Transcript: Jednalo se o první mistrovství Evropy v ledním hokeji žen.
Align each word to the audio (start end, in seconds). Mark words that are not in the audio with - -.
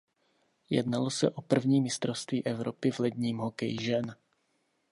Jednalo 0.69 1.09
se 1.09 1.29
o 1.29 1.41
první 1.41 1.81
mistrovství 1.81 2.45
Evropy 2.45 2.91
v 2.91 2.99
ledním 2.99 3.37
hokeji 3.37 3.77
žen. 3.81 4.15